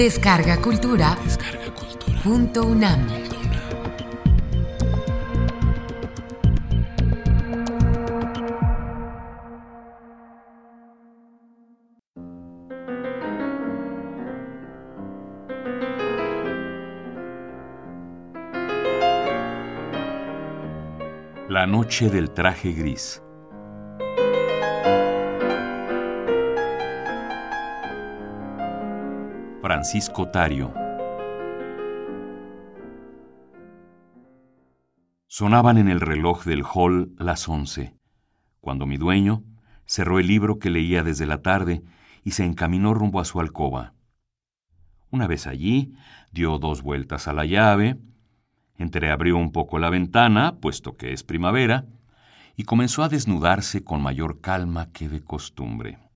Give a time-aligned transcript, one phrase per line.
[0.00, 1.14] Descarga Cultura.
[2.22, 3.06] Punto UNAM.
[21.50, 23.20] La noche del traje gris.
[29.70, 30.74] Francisco Tario.
[35.28, 37.94] Sonaban en el reloj del hall las once,
[38.58, 39.44] cuando mi dueño
[39.86, 41.84] cerró el libro que leía desde la tarde
[42.24, 43.94] y se encaminó rumbo a su alcoba.
[45.08, 45.94] Una vez allí,
[46.32, 47.96] dio dos vueltas a la llave,
[48.76, 51.86] entreabrió un poco la ventana, puesto que es primavera,
[52.56, 56.09] y comenzó a desnudarse con mayor calma que de costumbre.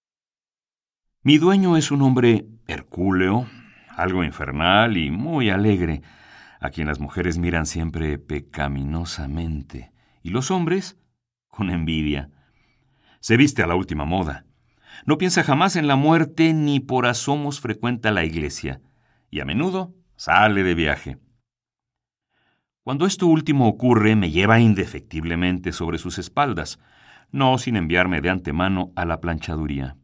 [1.27, 3.49] Mi dueño es un hombre hercúleo,
[3.97, 6.03] algo infernal y muy alegre,
[6.61, 9.91] a quien las mujeres miran siempre pecaminosamente,
[10.23, 10.99] y los hombres
[11.49, 12.29] con envidia.
[13.21, 14.45] Se viste a la última moda.
[15.07, 18.83] No piensa jamás en la muerte ni por asomos frecuenta la iglesia,
[19.31, 21.17] y a menudo sale de viaje.
[22.83, 26.81] Cuando esto último ocurre, me lleva indefectiblemente sobre sus espaldas,
[27.33, 29.97] no sin enviarme de antemano a la planchaduría.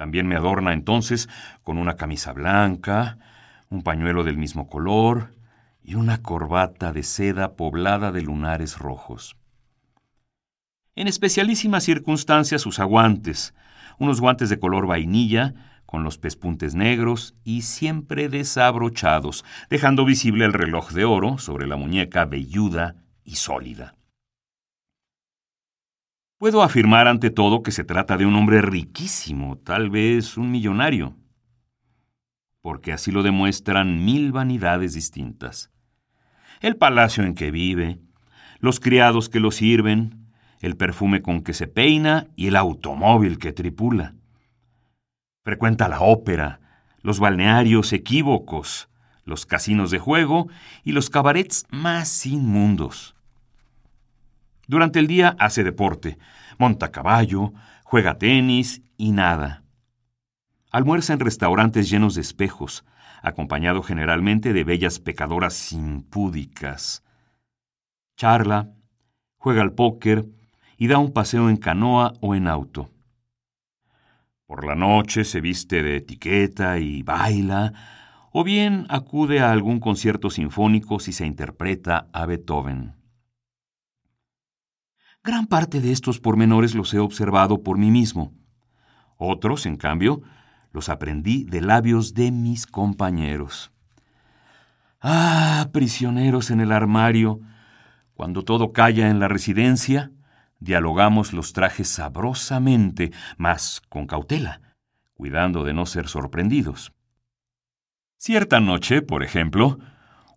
[0.00, 1.28] También me adorna entonces
[1.62, 3.18] con una camisa blanca,
[3.68, 5.34] un pañuelo del mismo color
[5.84, 9.36] y una corbata de seda poblada de lunares rojos.
[10.94, 13.52] En especialísimas circunstancias sus aguantes,
[13.98, 15.52] unos guantes de color vainilla,
[15.84, 21.76] con los pespuntes negros y siempre desabrochados, dejando visible el reloj de oro sobre la
[21.76, 23.96] muñeca velluda y sólida.
[26.40, 31.14] Puedo afirmar ante todo que se trata de un hombre riquísimo, tal vez un millonario,
[32.62, 35.70] porque así lo demuestran mil vanidades distintas.
[36.62, 37.98] El palacio en que vive,
[38.58, 43.52] los criados que lo sirven, el perfume con que se peina y el automóvil que
[43.52, 44.14] tripula.
[45.44, 46.60] Frecuenta la ópera,
[47.02, 48.88] los balnearios equívocos,
[49.26, 50.48] los casinos de juego
[50.84, 53.14] y los cabarets más inmundos.
[54.70, 56.16] Durante el día hace deporte,
[56.56, 59.64] monta caballo, juega tenis y nada.
[60.70, 62.84] Almuerza en restaurantes llenos de espejos,
[63.20, 67.02] acompañado generalmente de bellas pecadoras impúdicas.
[68.16, 68.70] Charla,
[69.38, 70.26] juega al póker
[70.76, 72.92] y da un paseo en canoa o en auto.
[74.46, 77.72] Por la noche se viste de etiqueta y baila,
[78.30, 82.99] o bien acude a algún concierto sinfónico si se interpreta a Beethoven.
[85.22, 88.32] Gran parte de estos pormenores los he observado por mí mismo.
[89.18, 90.22] Otros, en cambio,
[90.72, 93.70] los aprendí de labios de mis compañeros.
[95.00, 97.40] Ah, prisioneros en el armario,
[98.14, 100.10] cuando todo calla en la residencia,
[100.58, 104.60] dialogamos los trajes sabrosamente, mas con cautela,
[105.12, 106.92] cuidando de no ser sorprendidos.
[108.16, 109.78] Cierta noche, por ejemplo,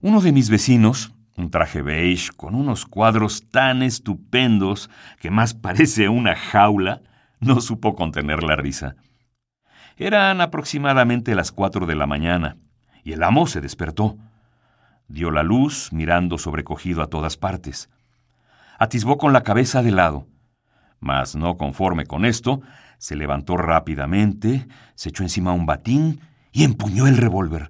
[0.01, 4.89] uno de mis vecinos, un traje beige con unos cuadros tan estupendos
[5.19, 7.01] que más parece una jaula,
[7.39, 8.95] no supo contener la risa.
[9.97, 12.57] Eran aproximadamente las cuatro de la mañana,
[13.03, 14.17] y el amo se despertó.
[15.07, 17.89] Dio la luz, mirando sobrecogido a todas partes.
[18.79, 20.27] Atisbó con la cabeza de lado,
[20.99, 22.61] mas no conforme con esto,
[22.97, 26.21] se levantó rápidamente, se echó encima un batín
[26.51, 27.69] y empuñó el revólver.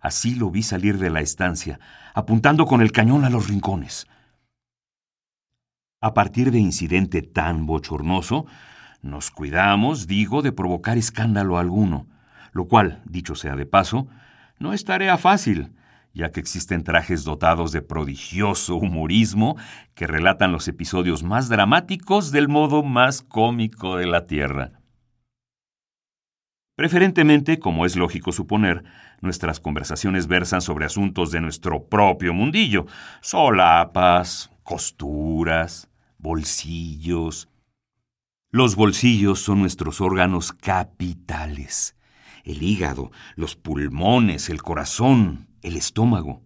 [0.00, 1.80] Así lo vi salir de la estancia,
[2.14, 4.06] apuntando con el cañón a los rincones.
[6.00, 8.46] A partir de incidente tan bochornoso,
[9.02, 12.06] nos cuidamos, digo, de provocar escándalo alguno,
[12.52, 14.06] lo cual, dicho sea de paso,
[14.58, 15.72] no es tarea fácil,
[16.12, 19.56] ya que existen trajes dotados de prodigioso humorismo
[19.94, 24.83] que relatan los episodios más dramáticos del modo más cómico de la Tierra.
[26.76, 28.82] Preferentemente, como es lógico suponer,
[29.20, 32.86] nuestras conversaciones versan sobre asuntos de nuestro propio mundillo,
[33.20, 35.88] solapas, costuras,
[36.18, 37.48] bolsillos.
[38.50, 41.96] Los bolsillos son nuestros órganos capitales.
[42.42, 46.42] El hígado, los pulmones, el corazón, el estómago.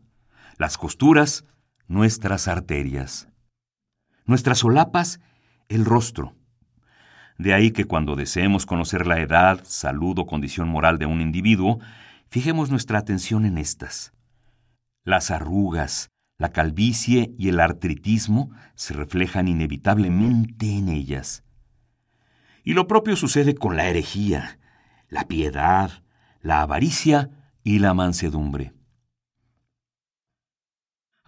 [0.58, 1.46] Las costuras,
[1.86, 3.28] nuestras arterias.
[4.26, 5.20] Nuestras solapas,
[5.68, 6.37] el rostro.
[7.38, 11.78] De ahí que cuando deseemos conocer la edad, salud o condición moral de un individuo,
[12.28, 14.12] fijemos nuestra atención en estas.
[15.04, 21.44] Las arrugas, la calvicie y el artritismo se reflejan inevitablemente en ellas.
[22.64, 24.58] Y lo propio sucede con la herejía,
[25.08, 25.90] la piedad,
[26.42, 27.30] la avaricia
[27.62, 28.72] y la mansedumbre.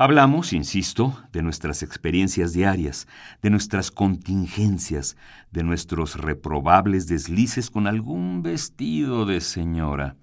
[0.02, 3.06] Hablamos, insisto, de nuestras experiencias diarias,
[3.42, 5.14] de nuestras contingencias,
[5.50, 10.16] de nuestros reprobables deslices con algún vestido de señora.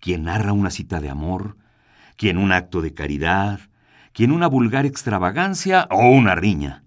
[0.00, 1.56] Quien narra una cita de amor,
[2.16, 3.60] quien un acto de caridad,
[4.12, 6.82] quien una vulgar extravagancia o una riña.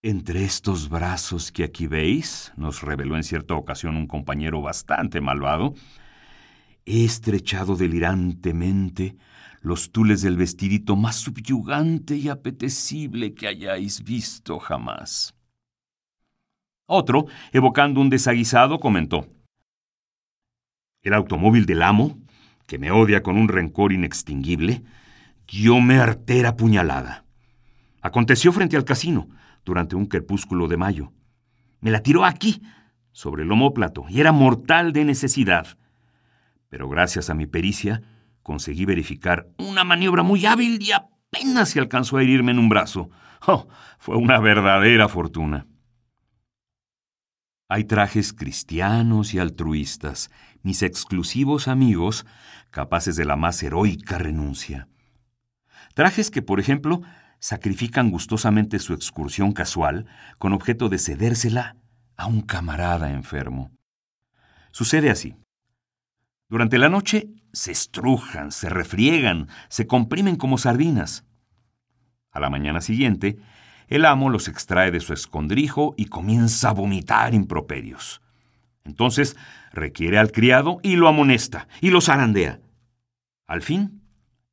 [0.00, 5.74] Entre estos brazos que aquí veis, nos reveló en cierta ocasión un compañero bastante malvado,
[6.86, 9.16] he estrechado delirantemente
[9.60, 15.34] los tules del vestidito más subyugante y apetecible que hayáis visto jamás.
[16.86, 19.26] Otro, evocando un desaguisado, comentó,
[21.02, 22.18] El automóvil del amo,
[22.66, 24.82] que me odia con un rencor inextinguible,
[25.82, 27.24] me artera puñalada.
[28.02, 29.28] Aconteció frente al casino,
[29.64, 31.12] durante un crepúsculo de mayo.
[31.80, 32.62] Me la tiró aquí,
[33.12, 35.78] sobre el homóplato, y era mortal de necesidad.
[36.74, 38.02] Pero gracias a mi pericia,
[38.42, 43.10] conseguí verificar una maniobra muy hábil y apenas se alcanzó a herirme en un brazo.
[43.46, 43.68] ¡Oh!
[44.00, 45.68] Fue una verdadera fortuna.
[47.68, 50.32] Hay trajes cristianos y altruistas,
[50.64, 52.26] mis exclusivos amigos,
[52.72, 54.88] capaces de la más heroica renuncia.
[55.94, 57.02] Trajes que, por ejemplo,
[57.38, 60.06] sacrifican gustosamente su excursión casual
[60.38, 61.76] con objeto de cedérsela
[62.16, 63.70] a un camarada enfermo.
[64.72, 65.36] Sucede así.
[66.48, 71.24] Durante la noche se estrujan, se refriegan, se comprimen como sardinas.
[72.30, 73.38] A la mañana siguiente,
[73.88, 78.20] el amo los extrae de su escondrijo y comienza a vomitar improperios.
[78.84, 79.36] Entonces
[79.72, 82.60] requiere al criado y lo amonesta y lo zarandea.
[83.46, 84.02] Al fin,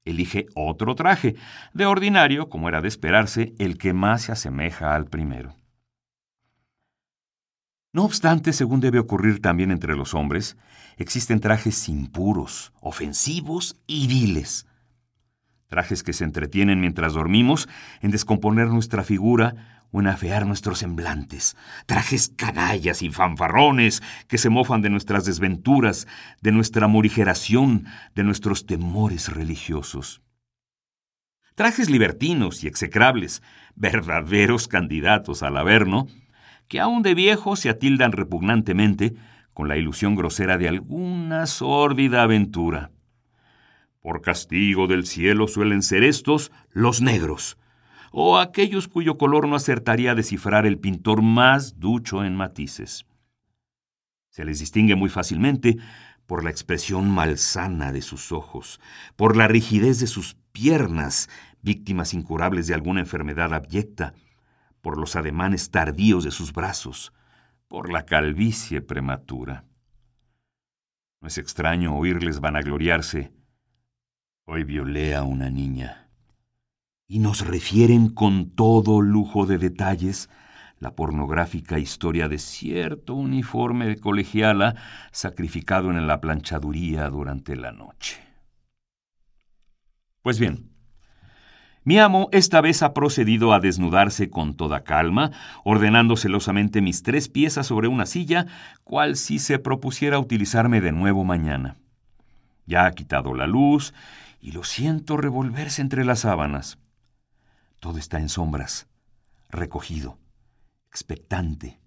[0.05, 1.35] elige otro traje,
[1.73, 5.55] de ordinario, como era de esperarse, el que más se asemeja al primero.
[7.93, 10.55] No obstante, según debe ocurrir también entre los hombres,
[10.97, 14.65] existen trajes impuros, ofensivos y viles.
[15.67, 17.67] Trajes que se entretienen mientras dormimos
[18.01, 24.49] en descomponer nuestra figura o en afear nuestros semblantes, trajes canallas y fanfarrones que se
[24.49, 26.07] mofan de nuestras desventuras,
[26.41, 30.21] de nuestra morigeración, de nuestros temores religiosos.
[31.55, 33.43] Trajes libertinos y execrables,
[33.75, 36.07] verdaderos candidatos al averno,
[36.71, 39.13] que aún de viejo se atildan repugnantemente
[39.53, 42.91] con la ilusión grosera de alguna sórdida aventura.
[43.99, 47.57] Por castigo del cielo suelen ser estos los negros,
[48.13, 53.05] o aquellos cuyo color no acertaría a descifrar el pintor más ducho en matices.
[54.29, 55.75] Se les distingue muy fácilmente
[56.25, 58.79] por la expresión malsana de sus ojos,
[59.17, 61.27] por la rigidez de sus piernas,
[61.61, 64.13] víctimas incurables de alguna enfermedad abyecta,
[64.81, 67.13] por los ademanes tardíos de sus brazos,
[67.67, 69.65] por la calvicie prematura.
[71.21, 73.31] No es extraño oírles vanagloriarse.
[74.45, 76.09] Hoy violé a una niña
[77.07, 80.29] y nos refieren con todo lujo de detalles
[80.79, 84.75] la pornográfica historia de cierto uniforme de colegiala
[85.11, 88.19] sacrificado en la planchaduría durante la noche.
[90.23, 90.70] Pues bien,
[91.83, 95.31] mi amo esta vez ha procedido a desnudarse con toda calma,
[95.63, 98.45] ordenando celosamente mis tres piezas sobre una silla,
[98.83, 101.77] cual si se propusiera utilizarme de nuevo mañana.
[102.67, 103.93] Ya ha quitado la luz
[104.39, 106.77] y lo siento revolverse entre las sábanas.
[107.79, 108.87] Todo está en sombras,
[109.49, 110.19] recogido,
[110.87, 111.79] expectante.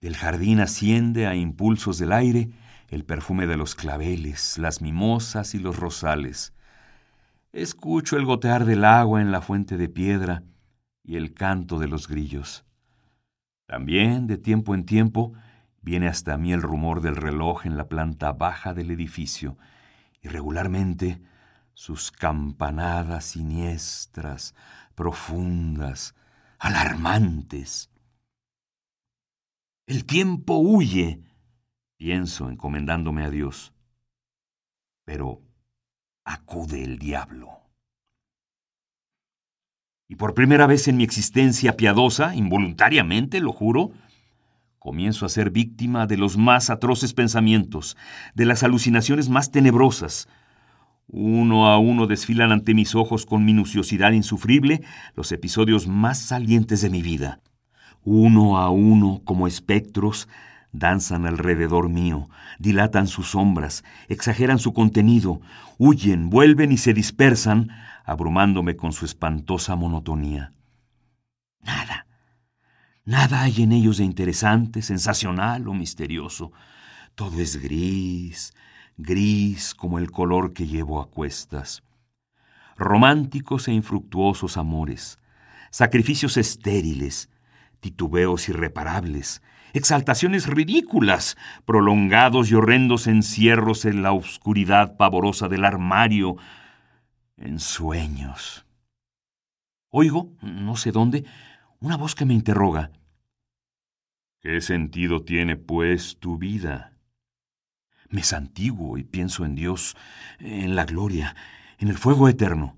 [0.00, 2.50] Del jardín asciende a impulsos del aire
[2.88, 6.54] el perfume de los claveles, las mimosas y los rosales.
[7.52, 10.42] Escucho el gotear del agua en la fuente de piedra
[11.02, 12.66] y el canto de los grillos.
[13.66, 15.32] También, de tiempo en tiempo,
[15.80, 19.56] viene hasta mí el rumor del reloj en la planta baja del edificio,
[20.20, 21.22] y regularmente
[21.72, 24.54] sus campanadas siniestras,
[24.94, 26.14] profundas,
[26.58, 27.90] alarmantes.
[29.86, 31.22] El tiempo huye,
[31.96, 33.72] pienso encomendándome a Dios.
[35.04, 35.47] Pero
[36.28, 37.48] acude el diablo.
[40.08, 43.92] Y por primera vez en mi existencia piadosa, involuntariamente, lo juro,
[44.78, 47.96] comienzo a ser víctima de los más atroces pensamientos,
[48.34, 50.28] de las alucinaciones más tenebrosas,
[51.10, 54.82] uno a uno desfilan ante mis ojos con minuciosidad insufrible
[55.14, 57.40] los episodios más salientes de mi vida.
[58.04, 60.28] Uno a uno, como espectros,
[60.78, 65.40] danzan alrededor mío, dilatan sus sombras, exageran su contenido,
[65.78, 67.70] huyen, vuelven y se dispersan,
[68.04, 70.52] abrumándome con su espantosa monotonía.
[71.60, 72.06] Nada,
[73.08, 76.52] Nada hay en ellos de interesante, sensacional o misterioso.
[77.14, 78.52] Todo es gris,
[78.98, 81.82] gris como el color que llevo a cuestas.
[82.76, 85.18] Románticos e infructuosos amores,
[85.70, 87.30] sacrificios estériles,
[87.80, 89.40] titubeos irreparables,
[89.72, 96.36] exaltaciones ridículas, prolongados y horrendos encierros en la oscuridad pavorosa del armario,
[97.36, 98.66] en sueños.
[99.90, 101.24] Oigo, no sé dónde,
[101.80, 102.90] una voz que me interroga.
[104.40, 106.92] ¿Qué sentido tiene, pues, tu vida?
[108.08, 109.96] Me santiguo y pienso en Dios,
[110.38, 111.36] en la gloria,
[111.78, 112.76] en el fuego eterno.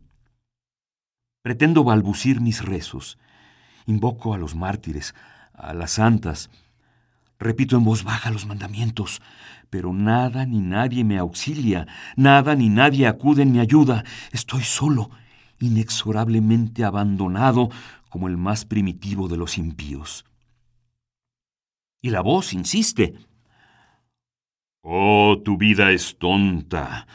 [1.43, 3.19] Pretendo balbucir mis rezos.
[3.87, 5.15] Invoco a los mártires,
[5.53, 6.51] a las santas.
[7.41, 9.23] Repito en voz baja los mandamientos,
[9.71, 14.05] pero nada ni nadie me auxilia, nada ni nadie acude en mi ayuda.
[14.31, 15.11] Estoy solo,
[15.59, 17.71] inexorablemente abandonado
[18.11, 20.27] como el más primitivo de los impíos.
[22.03, 23.15] Y la voz insiste.
[24.83, 27.07] Oh, tu vida es tonta,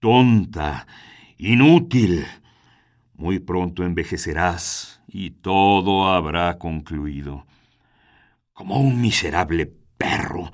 [0.00, 0.86] tonta,
[1.38, 2.26] inútil.
[3.14, 7.46] Muy pronto envejecerás y todo habrá concluido.
[8.52, 9.66] Como un miserable
[9.96, 10.52] perro,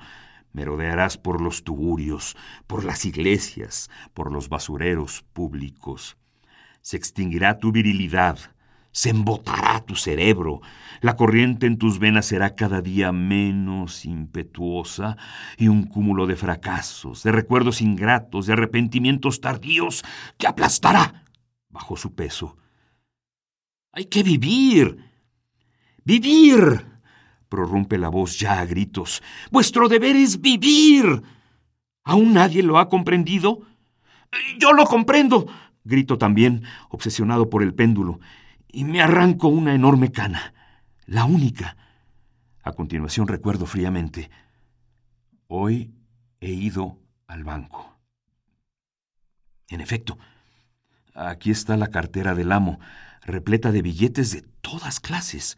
[0.53, 6.17] merodearás por los tuburios, por las iglesias, por los basureros públicos.
[6.81, 8.39] Se extinguirá tu virilidad,
[8.91, 10.61] se embotará tu cerebro,
[11.01, 15.17] la corriente en tus venas será cada día menos impetuosa
[15.57, 20.03] y un cúmulo de fracasos, de recuerdos ingratos, de arrepentimientos tardíos
[20.37, 21.25] te aplastará
[21.69, 22.57] bajo su peso.
[23.91, 24.97] Hay que vivir.
[26.03, 26.98] Vivir.
[27.49, 29.21] Prorrumpe la voz ya a gritos.
[29.51, 31.21] Vuestro deber es vivir.
[32.03, 33.61] ¿Aún nadie lo ha comprendido?
[34.59, 35.47] Yo lo comprendo,
[35.83, 38.19] grito también, obsesionado por el péndulo
[38.71, 40.53] y me arranco una enorme cana,
[41.05, 41.75] la única.
[42.63, 44.29] A continuación recuerdo fríamente,
[45.47, 45.91] hoy
[46.39, 47.97] he ido al banco.
[49.69, 50.17] En efecto,
[51.13, 52.79] aquí está la cartera del amo,
[53.23, 55.57] repleta de billetes de todas clases.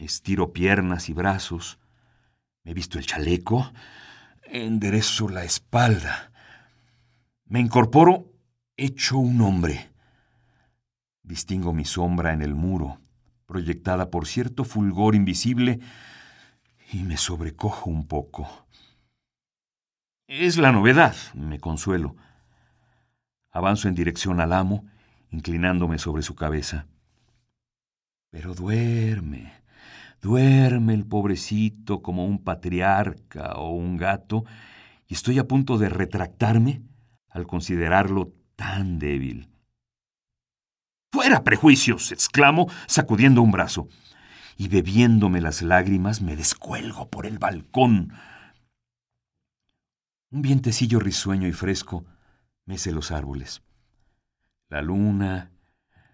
[0.00, 1.78] Estiro piernas y brazos,
[2.64, 3.70] me visto el chaleco,
[4.44, 6.32] enderezo la espalda.
[7.44, 8.32] Me incorporo
[8.78, 9.90] hecho un hombre.
[11.22, 12.98] Distingo mi sombra en el muro,
[13.44, 15.80] proyectada por cierto fulgor invisible,
[16.92, 18.66] y me sobrecojo un poco.
[20.26, 22.16] Es la novedad, me consuelo.
[23.50, 24.86] Avanzo en dirección al amo,
[25.30, 26.86] inclinándome sobre su cabeza.
[28.30, 29.59] Pero duerme,
[30.20, 34.44] duerme el pobrecito como un patriarca o un gato,
[35.08, 36.82] y estoy a punto de retractarme
[37.28, 39.48] al considerarlo tan débil.
[41.12, 43.88] Fuera prejuicios, exclamo, sacudiendo un brazo.
[44.56, 48.12] Y bebiéndome las lágrimas, me descuelgo por el balcón.
[50.30, 52.04] Un vientecillo risueño y fresco
[52.66, 53.62] mece los árboles.
[54.68, 55.50] La luna,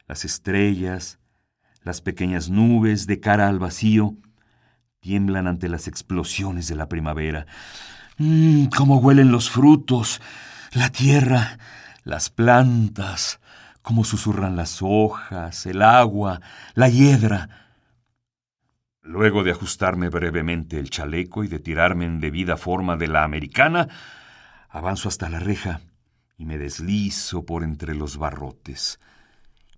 [0.06, 1.18] las estrellas,
[1.86, 4.16] las pequeñas nubes de cara al vacío
[4.98, 7.46] tiemblan ante las explosiones de la primavera.
[8.18, 10.20] Mmm, cómo huelen los frutos,
[10.72, 11.60] la tierra,
[12.02, 13.38] las plantas,
[13.82, 16.40] cómo susurran las hojas, el agua,
[16.74, 17.68] la hiedra.
[19.02, 23.86] Luego de ajustarme brevemente el chaleco y de tirarme en debida forma de la americana,
[24.70, 25.82] avanzo hasta la reja
[26.36, 28.98] y me deslizo por entre los barrotes.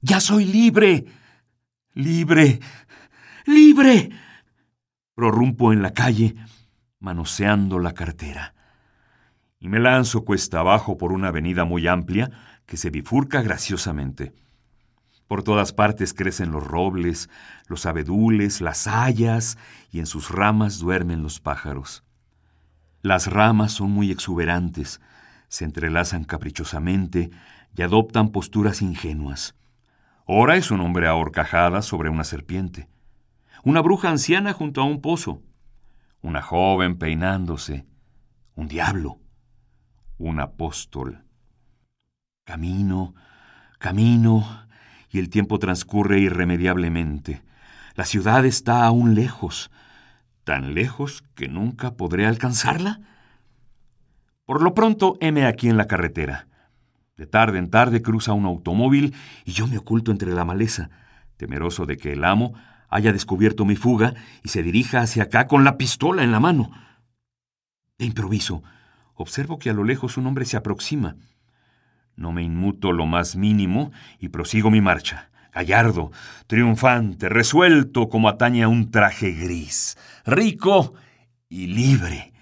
[0.00, 1.05] ¡Ya soy libre!
[1.99, 2.61] ¡Libre!
[3.45, 4.11] ¡Libre!
[5.17, 6.37] Prorrumpo en la calle,
[7.00, 8.55] manoseando la cartera.
[9.59, 12.31] Y me lanzo cuesta abajo por una avenida muy amplia
[12.67, 14.33] que se bifurca graciosamente.
[15.26, 17.31] Por todas partes crecen los robles,
[17.67, 19.59] los abedules, las hayas,
[19.90, 22.05] y en sus ramas duermen los pájaros.
[23.02, 25.00] Las ramas son muy exuberantes,
[25.49, 27.31] se entrelazan caprichosamente
[27.76, 29.58] y adoptan posturas ingenuas.
[30.30, 32.87] Ora es un hombre ahorcajada sobre una serpiente,
[33.64, 35.40] una bruja anciana junto a un pozo,
[36.20, 37.87] una joven peinándose,
[38.54, 39.20] un diablo,
[40.18, 41.25] un apóstol.
[42.44, 43.14] Camino,
[43.78, 44.66] camino,
[45.08, 47.40] y el tiempo transcurre irremediablemente.
[47.94, 49.70] La ciudad está aún lejos,
[50.44, 53.00] tan lejos que nunca podré alcanzarla.
[54.44, 56.48] Por lo pronto, heme aquí en la carretera.
[57.18, 59.12] De tarde en tarde cruza un automóvil
[59.44, 60.88] y yo me oculto entre la maleza,
[61.37, 62.54] temeroso de que el amo
[62.88, 66.70] haya descubierto mi fuga y se dirija hacia acá con la pistola en la mano.
[67.98, 68.62] De improviso,
[69.14, 71.16] observo que a lo lejos un hombre se aproxima.
[72.14, 76.12] No me inmuto lo más mínimo y prosigo mi marcha, gallardo,
[76.46, 80.94] triunfante, resuelto como atañe a un traje gris, rico
[81.48, 82.32] y libre.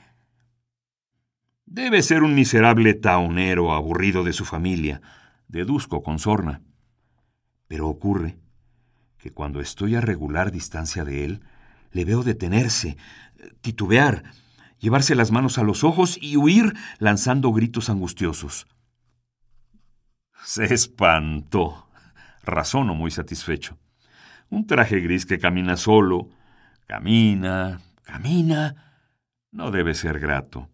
[1.77, 5.03] Debe ser un miserable taonero aburrido de su familia,
[5.47, 6.63] deduzco con sorna.
[7.69, 8.39] Pero ocurre
[9.19, 11.43] que cuando estoy a regular distancia de él,
[11.93, 12.97] le veo detenerse,
[13.61, 14.23] titubear,
[14.79, 18.67] llevarse las manos a los ojos y huir lanzando gritos angustiosos.
[20.47, 21.91] Se espantó,
[22.43, 23.77] razono muy satisfecho.
[24.49, 26.31] Un traje gris que camina solo,
[26.87, 29.03] camina, camina,
[29.51, 30.71] no debe ser grato.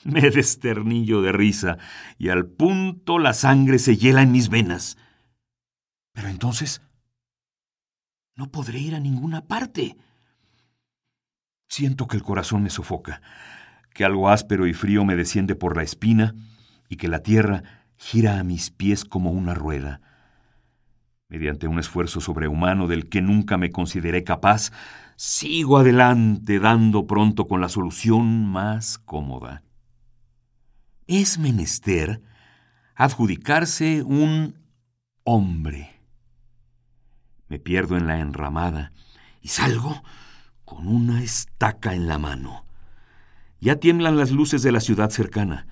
[0.04, 1.78] Me desternillo de risa
[2.18, 4.96] y al punto la sangre se hiela en mis venas.
[6.12, 6.82] Pero entonces
[8.34, 9.96] no podré ir a ninguna parte.
[11.68, 13.20] Siento que el corazón me sofoca,
[13.94, 16.34] que algo áspero y frío me desciende por la espina
[16.88, 17.62] y que la tierra
[17.96, 20.00] gira a mis pies como una rueda.
[21.28, 24.72] Mediante un esfuerzo sobrehumano del que nunca me consideré capaz,
[25.16, 29.62] sigo adelante dando pronto con la solución más cómoda.
[31.12, 32.22] Es menester
[32.94, 34.54] adjudicarse un
[35.24, 36.00] hombre.
[37.48, 38.92] Me pierdo en la enramada
[39.40, 40.04] y salgo
[40.64, 42.64] con una estaca en la mano.
[43.58, 45.66] Ya tiemblan las luces de la ciudad cercana.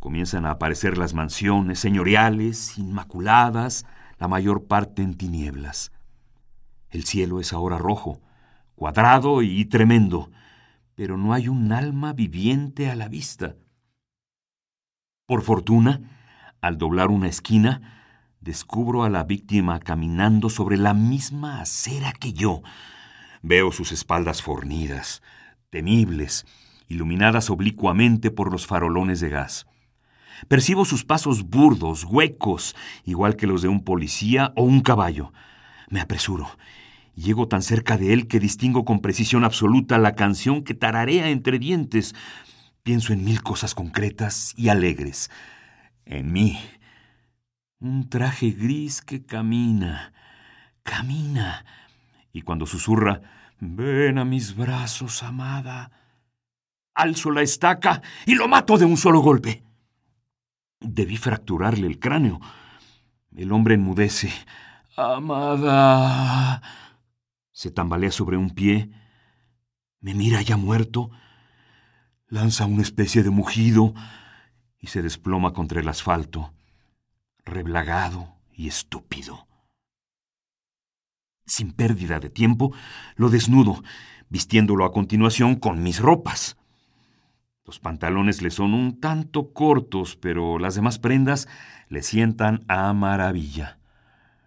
[0.00, 3.86] Comienzan a aparecer las mansiones señoriales, inmaculadas,
[4.18, 5.92] la mayor parte en tinieblas.
[6.90, 8.20] El cielo es ahora rojo,
[8.74, 10.32] cuadrado y tremendo,
[10.96, 13.54] pero no hay un alma viviente a la vista.
[15.32, 16.02] Por fortuna,
[16.60, 18.02] al doblar una esquina,
[18.42, 22.60] descubro a la víctima caminando sobre la misma acera que yo,
[23.40, 25.22] Veo sus espaldas fornidas,
[25.70, 26.44] temibles,
[26.86, 29.66] iluminadas oblicuamente por los farolones de gas.
[30.48, 35.32] Percibo sus pasos burdos, huecos, igual que los de un policía o un caballo.
[35.88, 36.46] Me apresuro.
[37.14, 41.58] Llego tan cerca de él que distingo con precisión absoluta la canción que tararea entre
[41.58, 42.14] dientes.
[42.82, 45.30] Pienso en mil cosas concretas y alegres.
[46.04, 46.58] En mí.
[47.78, 50.12] Un traje gris que camina,
[50.84, 51.64] camina
[52.32, 53.20] y cuando susurra,
[53.58, 55.90] ven a mis brazos, amada,
[56.94, 59.62] alzo la estaca y lo mato de un solo golpe.
[60.80, 62.40] Debí fracturarle el cráneo.
[63.34, 64.32] El hombre enmudece.
[64.96, 66.60] Amada.
[67.52, 68.90] Se tambalea sobre un pie.
[70.00, 71.10] Me mira ya muerto.
[72.32, 73.92] Lanza una especie de mugido
[74.80, 76.54] y se desploma contra el asfalto,
[77.44, 79.46] reblagado y estúpido.
[81.44, 82.72] Sin pérdida de tiempo,
[83.16, 83.84] lo desnudo,
[84.30, 86.56] vistiéndolo a continuación con mis ropas.
[87.66, 91.48] Los pantalones le son un tanto cortos, pero las demás prendas
[91.90, 93.78] le sientan a maravilla.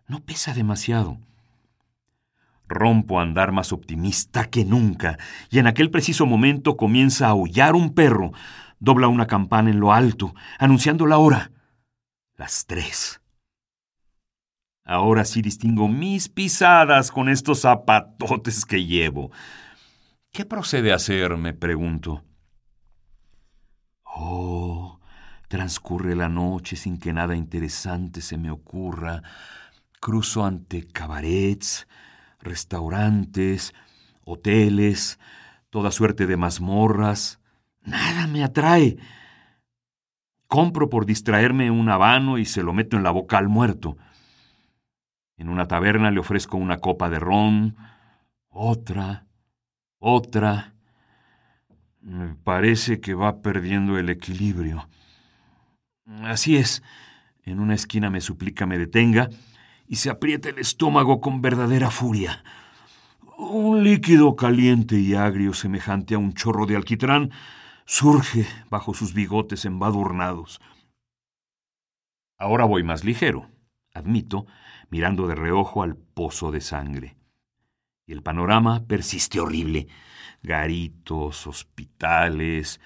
[0.08, 1.20] No pesa demasiado.
[2.68, 5.18] Rompo a andar más optimista que nunca,
[5.50, 8.32] y en aquel preciso momento comienza a aullar un perro,
[8.80, 11.52] dobla una campana en lo alto, anunciando la hora.
[12.38, 13.22] Las tres.
[14.84, 19.32] Ahora sí distingo mis pisadas con estos zapatotes que llevo.
[20.32, 21.38] ¿Qué procede a hacer?
[21.38, 22.24] me pregunto.
[24.04, 25.00] Oh,
[25.48, 29.24] transcurre la noche sin que nada interesante se me ocurra.
[30.00, 31.88] Cruzo ante cabarets,
[32.46, 33.74] restaurantes,
[34.24, 35.20] hoteles,
[35.70, 37.40] toda suerte de mazmorras.
[37.84, 38.98] Nada me atrae.
[40.48, 43.98] Compro por distraerme un habano y se lo meto en la boca al muerto.
[45.38, 47.76] En una taberna le ofrezco una copa de ron,
[48.48, 49.26] otra,
[50.00, 50.74] otra.
[52.00, 54.88] Me parece que va perdiendo el equilibrio.
[56.22, 56.84] Así es.
[57.44, 59.30] En una esquina me suplica me detenga
[59.88, 62.44] y se aprieta el estómago con verdadera furia.
[63.38, 67.32] Un líquido caliente y agrio semejante a un chorro de alquitrán
[67.86, 70.60] surge bajo sus bigotes embadurnados.
[72.38, 73.50] Ahora voy más ligero,
[73.94, 74.46] admito,
[74.90, 77.18] mirando de reojo al pozo de sangre.
[78.08, 79.88] Y el panorama persiste horrible.
[80.44, 82.80] Garitos, hospitales,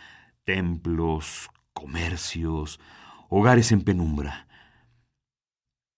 [0.43, 2.79] templos, comercios,
[3.29, 4.48] hogares en penumbra.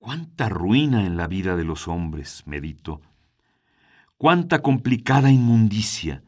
[0.02, 3.02] Cuánta ruina en la vida de los hombres, medito.
[4.18, 6.24] Cuánta complicada inmundicia.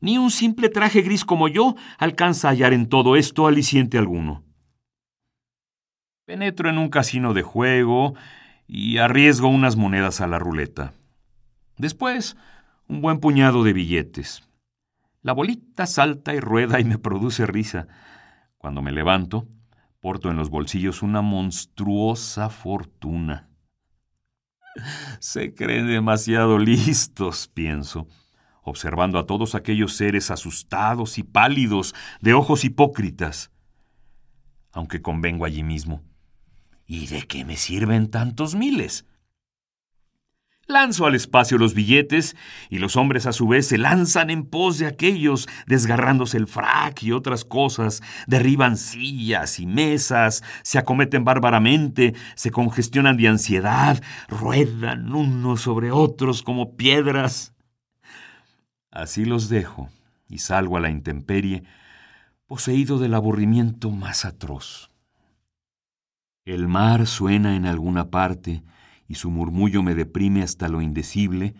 [0.00, 4.42] Ni un simple traje gris como yo alcanza a hallar en todo esto aliciente alguno.
[6.24, 8.14] Penetro en un casino de juego
[8.66, 10.92] y arriesgo unas monedas a la ruleta.
[11.76, 12.36] Después,
[12.88, 14.42] un buen puñado de billetes.
[15.22, 17.86] La bolita salta y rueda y me produce risa.
[18.56, 19.46] Cuando me levanto,
[20.00, 23.48] porto en los bolsillos una monstruosa fortuna.
[25.18, 28.06] Se creen demasiado listos, pienso,
[28.62, 33.50] observando a todos aquellos seres asustados y pálidos, de ojos hipócritas.
[34.72, 36.02] Aunque convengo allí mismo.
[36.86, 39.06] ¿Y de qué me sirven tantos miles?
[40.68, 42.36] Lanzo al espacio los billetes
[42.68, 47.02] y los hombres a su vez se lanzan en pos de aquellos, desgarrándose el frac
[47.02, 55.14] y otras cosas, derriban sillas y mesas, se acometen bárbaramente, se congestionan de ansiedad, ruedan
[55.14, 57.54] unos sobre otros como piedras.
[58.90, 59.88] Así los dejo
[60.28, 61.62] y salgo a la intemperie,
[62.46, 64.90] poseído del aburrimiento más atroz.
[66.44, 68.62] El mar suena en alguna parte,
[69.08, 71.54] y su murmullo me deprime hasta lo indecible,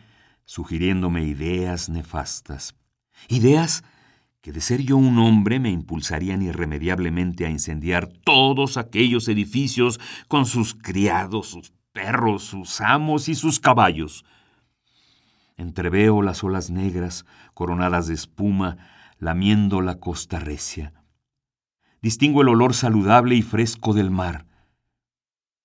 [0.45, 2.77] sugiriéndome ideas nefastas.
[3.29, 3.83] Ideas
[4.43, 10.47] que de ser yo un hombre me impulsarían irremediablemente a incendiar todos aquellos edificios con
[10.47, 14.25] sus criados, sus perros, sus amos y sus caballos.
[15.57, 18.77] Entreveo las olas negras, coronadas de espuma,
[19.19, 20.93] lamiendo la costa recia.
[22.01, 24.47] Distingo el olor saludable y fresco del mar.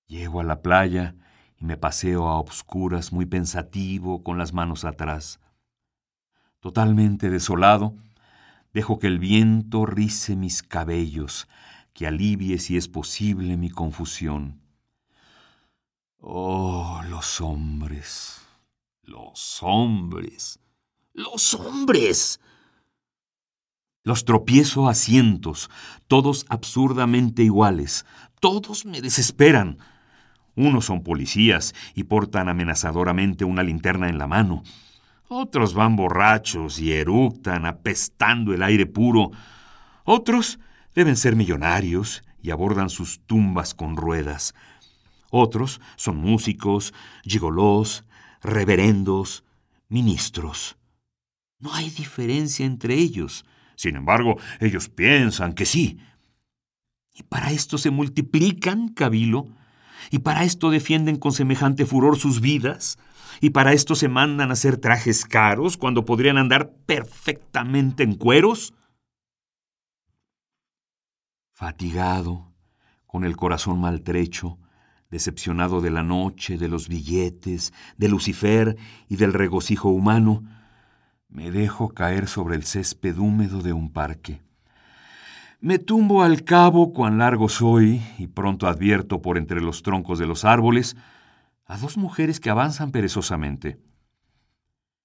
[0.08, 1.14] Llego a la playa
[1.58, 5.40] y me paseo a obscuras, muy pensativo, con las manos atrás.
[6.60, 7.94] Totalmente desolado,
[8.72, 11.48] dejo que el viento rice mis cabellos,
[11.92, 14.60] que alivie, si es posible, mi confusión.
[16.18, 18.40] Oh, los hombres,
[19.02, 20.58] los hombres,
[21.12, 22.40] los hombres.
[24.02, 25.70] Los tropiezo a cientos,
[26.08, 28.04] todos absurdamente iguales,
[28.40, 29.78] todos me desesperan.
[30.56, 34.62] Unos son policías y portan amenazadoramente una linterna en la mano.
[35.28, 39.30] Otros van borrachos y eructan, apestando el aire puro.
[40.04, 40.60] Otros
[40.94, 44.54] deben ser millonarios y abordan sus tumbas con ruedas.
[45.30, 48.04] Otros son músicos, gigolós,
[48.42, 49.44] reverendos,
[49.88, 50.76] ministros.
[51.58, 53.44] No hay diferencia entre ellos.
[53.74, 55.98] Sin embargo, ellos piensan que sí.
[57.14, 59.48] Y para esto se multiplican, Cabilo,
[60.10, 62.98] y para esto defienden con semejante furor sus vidas,
[63.40, 68.74] y para esto se mandan a hacer trajes caros cuando podrían andar perfectamente en cueros.
[71.52, 72.52] Fatigado,
[73.06, 74.58] con el corazón maltrecho,
[75.10, 78.76] decepcionado de la noche, de los billetes, de Lucifer
[79.08, 80.42] y del regocijo humano,
[81.28, 84.42] me dejo caer sobre el césped húmedo de un parque.
[85.64, 90.26] Me tumbo al cabo cuán largo soy y pronto advierto por entre los troncos de
[90.26, 90.94] los árboles
[91.64, 93.80] a dos mujeres que avanzan perezosamente.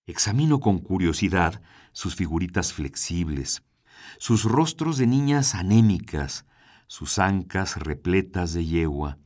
[0.06, 1.62] Examino con curiosidad
[1.94, 3.64] sus figuritas flexibles,
[4.18, 6.46] sus rostros de niñas anémicas,
[6.88, 9.18] sus ancas repletas de yegua.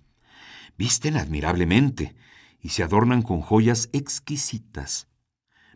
[0.77, 2.15] Visten admirablemente
[2.59, 5.07] y se adornan con joyas exquisitas.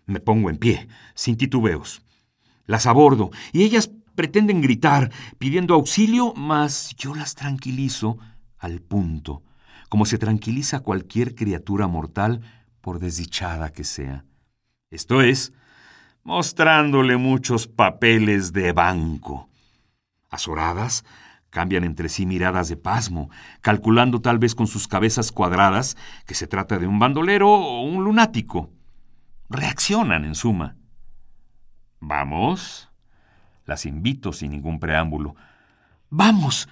[0.06, 2.04] Me pongo en pie, sin titubeos.
[2.67, 8.17] Las abordo y ellas pretenden gritar, pidiendo auxilio, mas yo las tranquilizo
[8.58, 9.43] al punto,
[9.89, 12.41] como se tranquiliza cualquier criatura mortal,
[12.82, 14.25] por desdichada que sea.
[14.89, 15.53] Esto es,
[16.23, 19.49] mostrándole muchos papeles de banco.
[20.30, 21.06] Azoradas,
[21.51, 23.30] cambian entre sí miradas de pasmo,
[23.62, 28.03] calculando tal vez con sus cabezas cuadradas que se trata de un bandolero o un
[28.03, 28.71] lunático.
[29.49, 30.75] Reaccionan, en suma.
[31.99, 32.87] Vamos,
[33.67, 35.36] las invito sin ningún preámbulo.
[36.10, 36.67] ¡Vamos!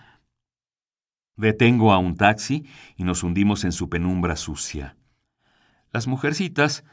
[1.36, 4.96] Detengo a un taxi y nos hundimos en su penumbra sucia.
[5.92, 6.86] Las mujercitas,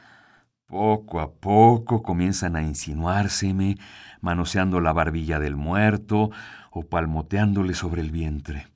[0.67, 3.77] poco a poco, comienzan a insinuárseme,
[4.19, 6.29] manoseando la barbilla del muerto
[6.71, 8.67] o palmoteándole sobre el vientre.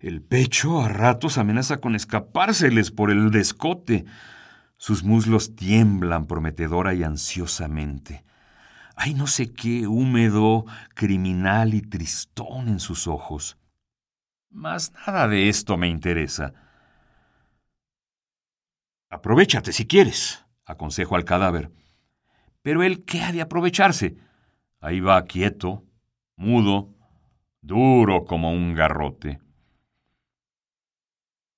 [0.00, 4.04] El pecho a ratos amenaza con escapárseles por el descote.
[4.76, 8.24] Sus muslos tiemblan prometedora y ansiosamente.
[8.96, 13.58] Hay no sé qué húmedo, criminal y tristón en sus ojos.
[14.50, 16.52] Mas nada de esto me interesa.
[19.10, 21.70] Aprovechate si quieres, aconsejo al cadáver.
[22.62, 24.16] Pero él, ¿qué ha de aprovecharse?
[24.80, 25.84] Ahí va quieto,
[26.36, 26.94] mudo,
[27.60, 29.41] duro como un garrote.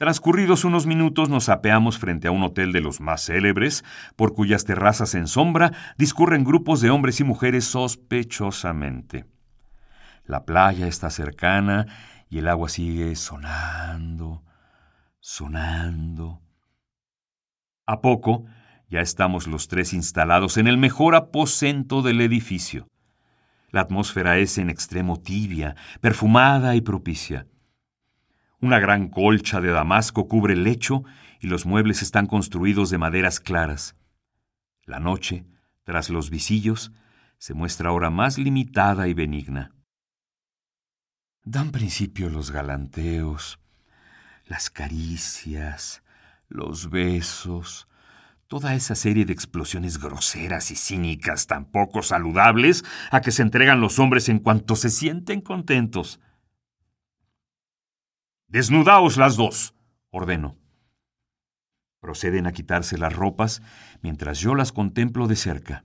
[0.05, 3.87] Transcurridos unos minutos nos apeamos frente a un hotel de los más célebres,
[4.17, 9.25] por cuyas terrazas en sombra discurren grupos de hombres y mujeres sospechosamente.
[10.27, 11.87] La playa está cercana
[12.29, 14.43] y el agua sigue sonando,
[15.21, 16.43] sonando.
[17.87, 18.45] A poco
[18.91, 22.89] ya estamos los tres instalados en el mejor aposento del edificio.
[23.71, 27.47] La atmósfera es en extremo tibia, perfumada y propicia.
[28.65, 31.05] Una gran colcha de damasco cubre el lecho
[31.39, 33.95] y los muebles están construidos de maderas claras.
[34.87, 35.45] La noche,
[35.83, 36.91] tras los visillos,
[37.37, 39.75] se muestra ahora más limitada y benigna.
[41.43, 43.61] Dan principio los galanteos,
[44.47, 46.03] las caricias,
[46.49, 47.87] los besos,
[48.47, 53.83] toda esa serie de explosiones groseras y cínicas tan poco saludables a que se entregan
[53.83, 56.19] los hombres en cuanto se sienten contentos.
[58.55, 59.75] Desnudaos las dos,
[60.11, 60.57] ordeno.
[61.99, 63.63] Proceden a quitarse las ropas
[64.01, 65.85] mientras yo las contemplo de cerca.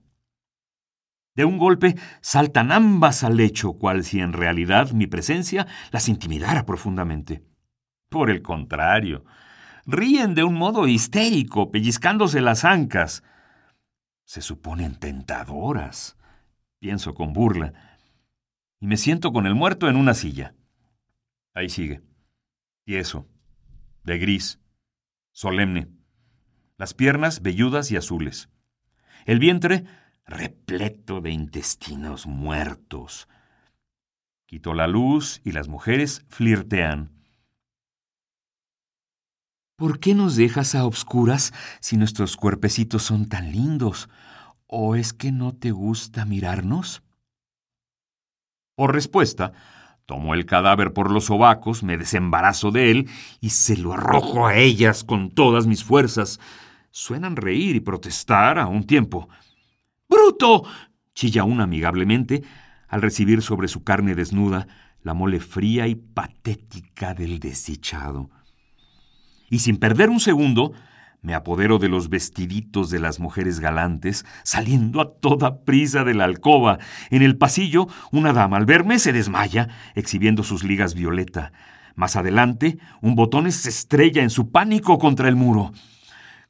[1.34, 6.68] De un golpe saltan ambas al lecho, cual si en realidad mi presencia las intimidara
[6.68, 7.44] profundamente.
[8.08, 9.26] Por el contrario,
[9.88, 13.24] ríen de un modo histérico, pellizcándose las ancas.
[14.26, 16.18] Se suponen tentadoras,
[16.78, 17.74] pienso con burla,
[18.80, 20.54] y me siento con el muerto en una silla.
[21.56, 22.04] Ahí sigue,
[22.90, 23.28] tieso,
[24.04, 24.60] de gris,
[25.32, 25.92] solemne,
[26.76, 28.50] las piernas velludas y azules,
[29.26, 29.86] el vientre
[30.26, 33.28] repleto de intestinos muertos.
[34.48, 37.12] Quito la luz y las mujeres flirtean.
[39.76, 44.10] ¿Por qué nos dejas a obscuras si nuestros cuerpecitos son tan lindos?
[44.66, 47.04] ¿O es que no te gusta mirarnos?
[48.74, 49.54] Por respuesta,
[50.10, 53.10] tomo el cadáver por los sobacos, me desembarazo de él
[53.42, 56.40] y se lo arrojo a ellas con todas mis fuerzas.
[56.90, 59.30] Suenan reír y protestar a un tiempo.
[60.10, 60.64] ¡Bruto!
[61.14, 62.42] chilla una amigablemente
[62.88, 64.66] al recibir sobre su carne desnuda
[65.04, 68.32] la mole fría y patética del desdichado
[69.48, 70.74] y sin perder un segundo,
[71.22, 76.24] me apodero de los vestiditos de las mujeres galantes, saliendo a toda prisa de la
[76.24, 76.80] alcoba.
[77.10, 81.52] En el pasillo, una dama al verme se desmaya, exhibiendo sus ligas violeta.
[81.96, 85.74] Más adelante, un botones se estrella en su pánico contra el muro.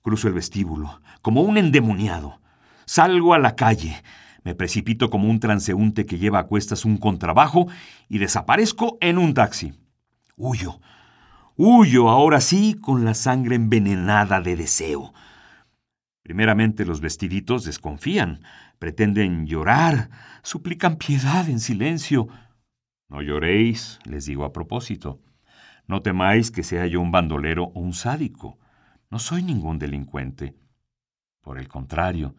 [0.03, 2.39] Cruzo el vestíbulo, como un endemoniado.
[2.85, 4.03] Salgo a la calle.
[4.43, 7.67] Me precipito como un transeúnte que lleva a cuestas un contrabajo
[8.07, 9.73] y desaparezco en un taxi.
[10.37, 10.79] Huyo,
[11.61, 15.13] Huyo ahora sí con la sangre envenenada de deseo.
[16.23, 18.39] Primeramente los vestiditos desconfían,
[18.77, 20.09] pretenden llorar,
[20.41, 22.29] suplican piedad en silencio.
[23.09, 25.19] No lloréis, les digo a propósito.
[25.85, 28.57] No temáis que sea yo un bandolero o un sádico.
[29.11, 30.55] No soy ningún delincuente.
[31.41, 32.37] Por el contrario,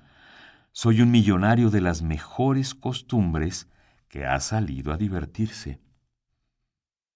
[0.72, 3.68] soy un millonario de las mejores costumbres
[4.08, 5.78] que ha salido a divertirse.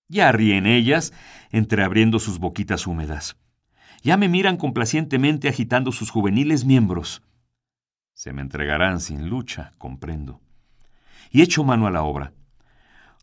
[0.09, 1.13] Ya ríen ellas,
[1.51, 3.37] entreabriendo sus boquitas húmedas.
[4.03, 7.23] Ya me miran complacientemente agitando sus juveniles miembros.
[8.13, 10.41] Se me entregarán sin lucha, comprendo.
[11.31, 12.33] Y echo mano a la obra,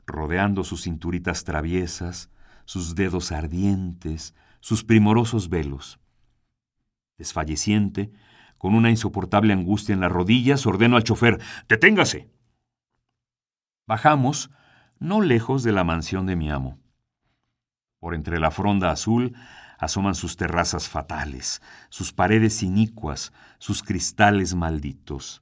[0.06, 2.30] rodeando sus cinturitas traviesas,
[2.66, 6.00] sus dedos ardientes, sus primorosos velos.
[7.18, 8.12] Desfalleciente,
[8.58, 12.30] con una insoportable angustia en las rodillas, ordeno al chofer, ¡Deténgase!
[13.88, 14.52] Bajamos,
[15.02, 16.78] no lejos de la mansión de mi amo.
[18.00, 19.34] Por entre la fronda azul
[19.80, 21.60] asoman sus terrazas fatales,
[21.90, 25.42] sus paredes inicuas, sus cristales malditos.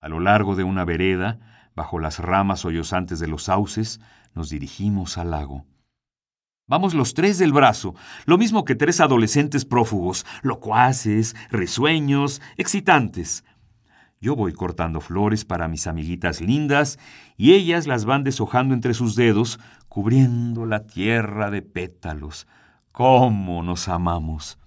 [0.00, 4.00] A lo largo de una vereda, bajo las ramas sollozantes de los sauces,
[4.34, 5.64] nos dirigimos al lago.
[6.66, 13.44] Vamos los tres del brazo, lo mismo que tres adolescentes prófugos, locuaces, risueños, excitantes,
[14.22, 17.00] yo voy cortando flores para mis amiguitas lindas
[17.36, 19.58] y ellas las van deshojando entre sus dedos,
[19.88, 22.46] cubriendo la tierra de pétalos.
[22.92, 24.58] ¡Cómo nos amamos!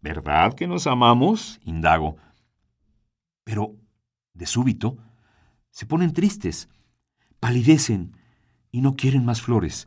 [0.00, 1.60] ¿Verdad que nos amamos?
[1.66, 2.16] indago.
[3.44, 3.74] Pero,
[4.32, 4.96] de súbito,
[5.70, 6.70] se ponen tristes,
[7.38, 8.16] palidecen
[8.72, 9.86] y no quieren más flores.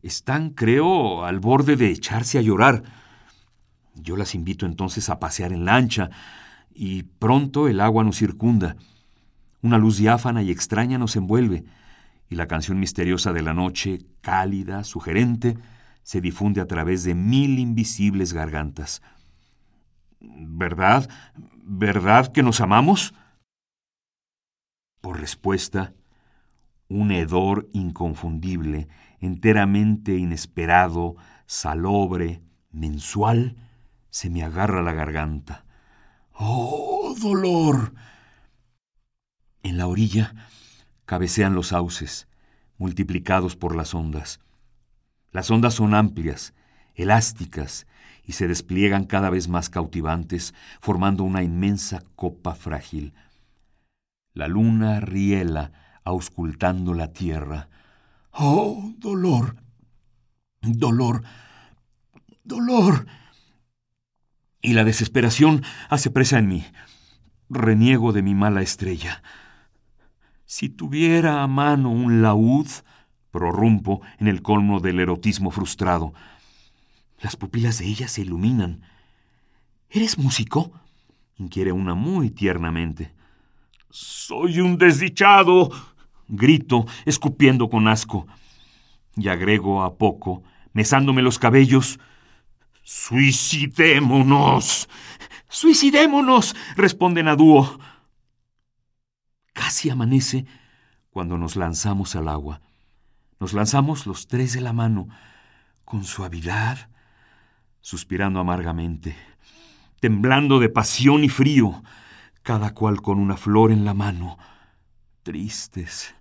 [0.00, 2.84] Están, creo, al borde de echarse a llorar.
[3.96, 6.10] Yo las invito entonces a pasear en lancha,
[6.74, 8.76] y pronto el agua nos circunda.
[9.62, 11.64] Una luz diáfana y extraña nos envuelve,
[12.28, 15.56] y la canción misteriosa de la noche, cálida, sugerente,
[16.02, 19.02] se difunde a través de mil invisibles gargantas.
[20.20, 21.08] ¿Verdad?
[21.62, 23.14] ¿Verdad que nos amamos?
[25.00, 25.94] Por respuesta,
[26.88, 28.88] un hedor inconfundible,
[29.20, 33.56] enteramente inesperado, salobre, mensual,
[34.10, 35.63] se me agarra la garganta.
[37.14, 37.94] ¡Oh, dolor!
[39.62, 40.34] En la orilla
[41.04, 42.28] cabecean los sauces,
[42.76, 44.40] multiplicados por las ondas.
[45.30, 46.54] Las ondas son amplias,
[46.94, 47.86] elásticas,
[48.26, 53.14] y se despliegan cada vez más cautivantes, formando una inmensa copa frágil.
[54.32, 55.72] La luna riela,
[56.04, 57.68] auscultando la tierra.
[58.32, 59.56] ¡Oh, dolor!
[60.62, 61.22] Dolor.
[62.42, 63.06] dolor.
[64.62, 66.64] Y la desesperación hace presa en mí.
[67.54, 69.22] Reniego de mi mala estrella.
[70.44, 72.66] Si tuviera a mano un laúd,
[73.30, 76.12] prorrumpo en el colmo del erotismo frustrado.
[77.20, 78.82] Las pupilas de ella se iluminan.
[79.88, 80.72] ¿Eres músico?
[81.38, 83.12] inquiere una muy tiernamente.
[83.88, 85.70] Soy un desdichado,
[86.26, 88.26] grito, escupiendo con asco.
[89.16, 92.00] Y agrego a poco, mesándome los cabellos,
[92.82, 94.88] ¡Suicidémonos!
[95.54, 96.56] ¡Suicidémonos!
[96.74, 97.78] responden a dúo.
[99.52, 100.46] Casi amanece
[101.10, 102.60] cuando nos lanzamos al agua.
[103.38, 105.06] Nos lanzamos los tres de la mano,
[105.84, 106.90] con suavidad,
[107.82, 109.16] suspirando amargamente,
[110.00, 111.84] temblando de pasión y frío,
[112.42, 114.36] cada cual con una flor en la mano.
[115.22, 116.16] Tristes,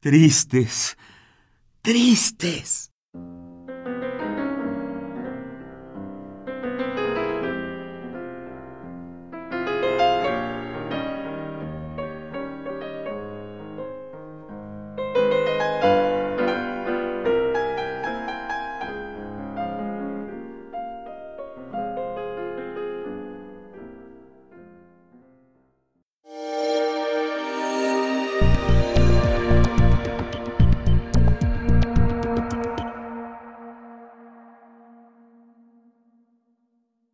[0.00, 0.98] tristes,
[1.80, 2.92] tristes.